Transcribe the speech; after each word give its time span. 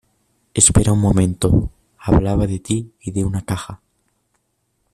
espera 0.55 0.93
un 0.93 0.99
momento. 0.99 1.69
hablaba 1.99 2.47
de 2.47 2.57
ti 2.57 2.91
y 3.01 3.11
de 3.11 3.23
una 3.23 3.43
caja 3.45 3.83